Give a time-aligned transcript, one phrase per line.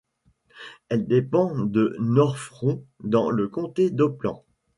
[0.89, 4.41] Elle dépend de Nord-Fron dans le comté d'Oppland.